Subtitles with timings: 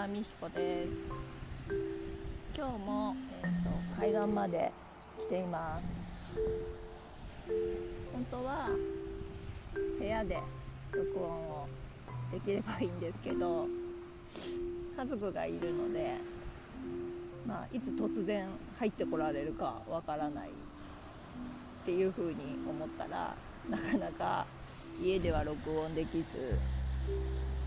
[0.00, 0.92] はみひこです。
[2.56, 4.72] 今日も、えーと、海岸まで
[5.18, 6.06] 来ています。
[8.10, 8.70] 本当は
[9.98, 10.38] 部屋で
[10.90, 11.68] 録音を
[12.32, 13.66] できればいいんですけど
[14.96, 16.14] 家族がいるので、
[17.46, 18.46] まあ、いつ突然
[18.78, 20.52] 入ってこられるかわからないっ
[21.84, 23.34] ていうふうに思ったら
[23.68, 24.46] なかなか
[24.98, 26.58] 家では録音できず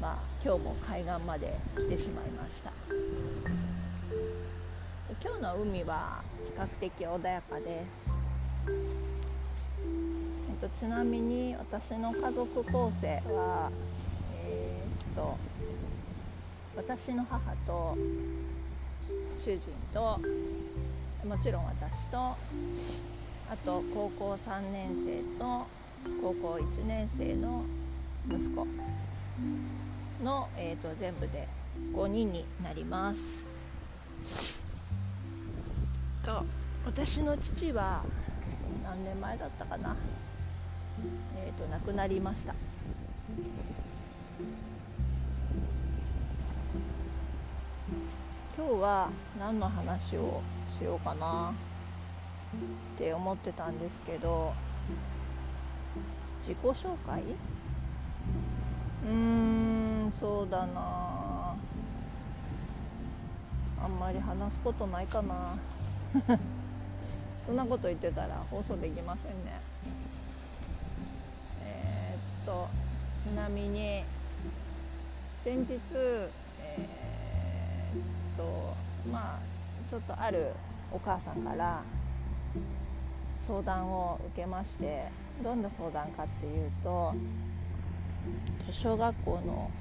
[0.02, 2.71] まあ、今日も海岸まで来てしまいました。
[5.23, 7.89] 今日の海は比較的穏やかです、
[8.67, 8.71] え
[10.66, 13.71] っと、ちなみに私の家族構成は
[14.45, 15.38] えー、っと
[16.75, 17.97] 私の母と
[19.38, 19.61] 主人
[19.94, 20.19] と
[21.25, 22.35] もちろん私とあ
[23.63, 25.66] と高校3年生と
[26.21, 27.64] 高校1年生の
[28.30, 28.67] 息子。
[30.23, 31.48] の、えーと、全部で
[31.94, 33.45] 5人になります。
[36.23, 36.45] と
[36.86, 38.04] 私の父は
[38.84, 39.95] 何年前だったかな？
[41.38, 42.54] えーと、と亡くなりました。
[48.56, 51.54] 今日は何の話をしようかな？
[52.95, 54.54] って思ってたんですけど
[56.42, 57.23] 自己紹介？
[59.05, 61.55] うんそうだな。
[63.83, 65.57] あんまり話すことないかな。
[67.45, 69.59] そんなこと言ってたら放送できませんね。
[71.65, 72.69] えー、っと
[73.21, 74.03] ちなみに
[75.43, 78.73] 先日えー、っと
[79.11, 79.39] まあ
[79.89, 80.53] ちょっとある
[80.91, 81.81] お母さんから
[83.45, 85.11] 相談を受けまして
[85.43, 87.13] どんな相談かっていうと
[88.71, 89.71] 小学校の、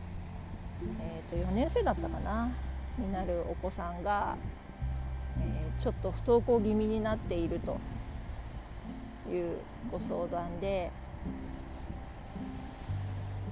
[1.01, 2.51] えー、と4年生だったかな
[2.99, 4.37] になるお子さんが、
[5.41, 7.79] えー、ちょっと不登校気味になっていると
[9.31, 9.59] いう
[9.91, 10.91] ご相談で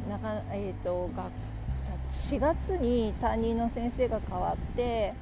[0.09, 1.31] なか、えーと、と
[2.13, 5.15] 4月に担任の先生が変わって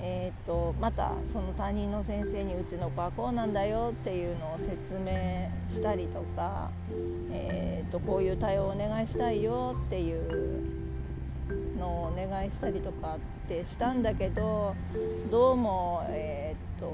[0.00, 6.70] えーと、またその担任の先生にうちの子はこうなんだよっていうのを説明したりとか、
[7.30, 10.62] えーと、こういう対応をお願いしたいよっていう
[11.78, 14.74] のをお願いしたりとかってしたんだけど
[15.30, 16.86] どうも、えーと、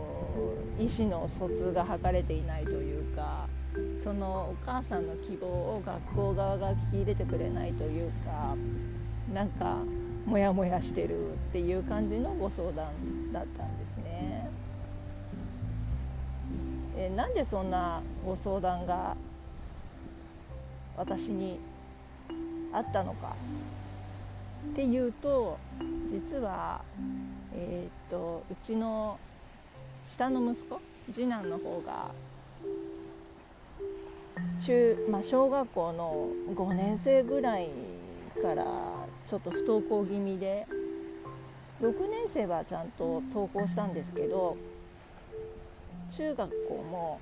[0.79, 3.49] と意思の疎通が図れていないというか
[4.03, 8.55] そのお母さんの希望を学校側が聞き入れてくれないというか
[9.33, 10.00] なんか。
[10.27, 14.49] モヤモヤしてるっていう感じのご相談だったんですね。
[16.97, 19.17] えなんでそんなご相談が
[20.97, 21.59] 私に
[22.73, 23.35] あったのか
[24.71, 25.59] っていうと
[26.09, 26.83] 実は、
[27.55, 29.19] えーと、うちの
[30.07, 30.81] 下の息子
[31.13, 32.11] 次男の方が
[34.61, 37.71] 中、まあ、小学校の5年生ぐらい
[38.43, 38.65] から
[39.31, 40.67] ちょっと不登校気味で
[41.81, 44.57] 6年生はちゃんと登校したんですけど
[46.17, 47.21] 中学校も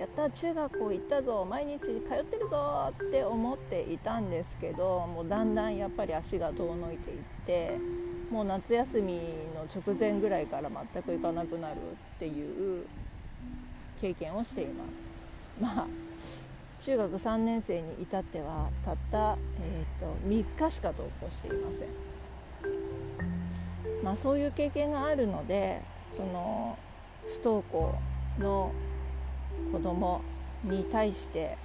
[0.00, 7.78] やった中学校行ったぞ毎日通ってるぞって思っていたんですけどもうだんだんやっぱり足が遠のいていって
[8.28, 9.20] もう夏休み
[9.54, 12.84] の直前ぐらいから全く行かなくなるっていう
[14.00, 15.62] 経験をしています。
[15.76, 15.86] まあ
[16.84, 21.88] 中学3年生に至ってはたった、えーと、3日しか登校していません、
[24.02, 25.80] まあ、そういう経験があるので
[26.16, 26.76] その
[27.40, 27.94] 不登校
[28.40, 28.72] の
[29.70, 30.22] 子供
[30.64, 31.56] に対して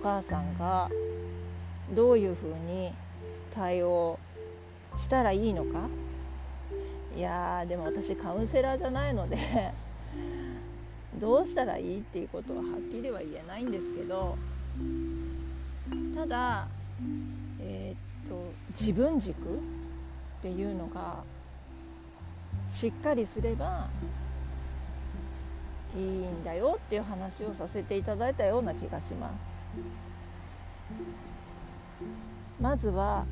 [0.00, 0.88] お母さんが
[1.92, 2.92] どういうふうに
[3.52, 4.20] 対応
[4.96, 5.88] したらいいのか。
[7.16, 9.36] いやでも私カウンセラーじゃないので
[11.20, 14.38] どうしたらいいっていうことははっきりは言えないんですけど
[16.14, 16.68] ただ、
[17.60, 19.36] えー、っと自分軸っ
[20.42, 21.22] ていうのが
[22.68, 23.88] しっかりすれば
[25.96, 29.32] いいんだよっていう話をさせていただいたような気がします。
[32.60, 33.24] まずは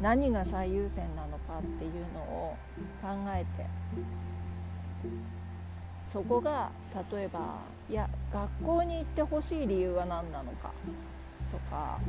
[0.00, 2.56] 何が最優先なのかっていうのを
[3.02, 3.66] 考えて
[6.12, 6.70] そこが
[7.12, 7.58] 例えば
[7.88, 10.72] いや学校に行ってほしい理由は何なのか
[11.52, 12.00] とか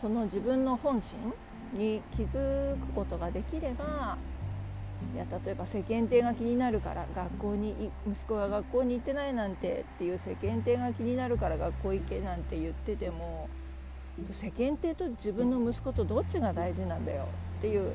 [0.00, 1.18] その自分の本心
[1.72, 4.18] に気づくことができれば
[5.14, 13.48] いや例えば世間体が気になるから学校に息子が学校に行ってないなんてっていう世間体が気になるから学校行けなんて言ってても
[14.32, 17.26] 世間体と自分の息子とどっちが大事なんだよ
[17.58, 17.94] っていう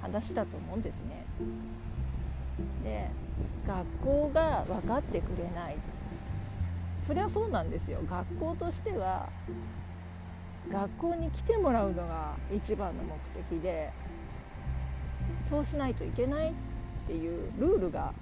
[0.00, 1.24] 話だと思うんですね。
[2.82, 3.08] で
[3.66, 5.76] 学校が分かってくれない
[7.06, 9.28] そりゃそうなんですよ学校としては
[10.70, 13.10] 学校に来てもらうのが一番の目
[13.50, 13.92] 的で
[15.48, 16.52] そうしないといけないっ
[17.06, 18.12] ていうルールが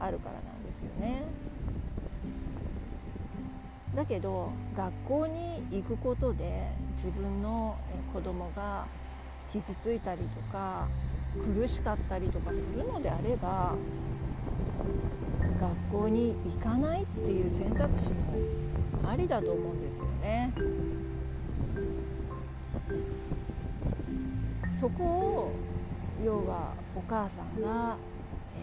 [0.00, 1.22] あるからなんですよね。
[3.94, 7.78] だけど学校に行くことで自分の
[8.12, 8.86] 子供が
[9.50, 10.86] 傷ついたりとか
[11.44, 13.74] 苦しかったりとかするのであれば
[15.60, 20.52] 学校に行かないっていう選択肢もありだと思うんですよね。
[24.80, 25.52] そこを
[26.24, 27.96] 要はお母さんが、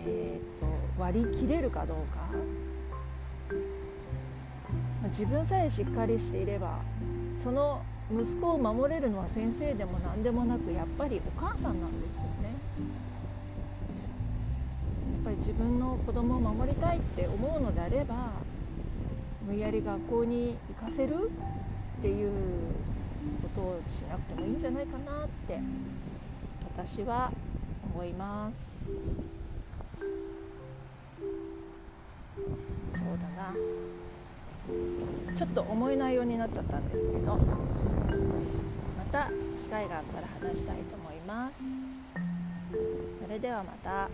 [0.05, 0.67] えーと、
[1.01, 2.29] 割り切れるかどうか
[5.09, 6.79] 自分さえしっかりしていれば
[7.41, 7.81] その
[8.19, 12.53] 息子を守れるのは先生でも何でもなくやっぱりお母さんなんですよね。
[15.13, 18.33] やっぱり自分の子供を守りたいって思うのであれば
[19.47, 21.31] 無理やり学校に行かせる
[21.97, 22.31] っていう
[23.41, 25.59] ことをしなくてもいいんじゃないかなって
[26.75, 27.31] 私は
[27.93, 28.77] 思います。
[32.37, 33.53] そうだな。
[35.35, 37.39] ちょっと重い内容になっちゃったんですけど。
[39.13, 39.27] た
[39.61, 41.61] 機会があったら話したいと思います
[43.21, 44.09] それではまた。